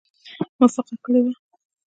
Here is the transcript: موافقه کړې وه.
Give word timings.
موافقه 0.59 0.95
کړې 1.05 1.19
وه. 1.23 1.31